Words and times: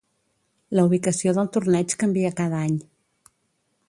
La 0.77 0.85
ubicació 0.87 1.33
del 1.39 1.51
torneig 1.57 1.95
canvia 2.05 2.35
cada 2.41 2.63
any. 2.69 2.81